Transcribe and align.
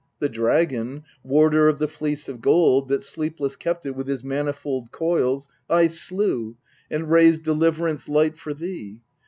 The 0.17 0.29
dragon, 0.29 1.03
warder 1.23 1.67
of 1.67 1.77
the 1.77 1.87
Fleece 1.87 2.27
of 2.27 2.41
Gold, 2.41 2.87
That 2.87 3.03
sleepless 3.03 3.55
kept 3.55 3.85
it 3.85 3.95
with 3.95 4.07
his 4.07 4.23
manifold 4.23 4.91
coils, 4.91 5.47
I 5.69 5.89
slew, 5.89 6.57
and 6.89 7.11
raised 7.11 7.43
deliverance 7.43 8.09
light 8.09 8.35
for 8.35 8.55
thee. 8.55 9.03